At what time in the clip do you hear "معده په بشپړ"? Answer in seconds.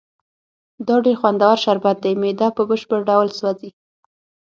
2.21-2.99